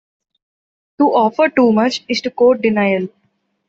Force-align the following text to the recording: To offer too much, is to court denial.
To 0.97 1.13
offer 1.13 1.47
too 1.49 1.71
much, 1.71 2.03
is 2.09 2.21
to 2.21 2.31
court 2.31 2.63
denial. 2.63 3.07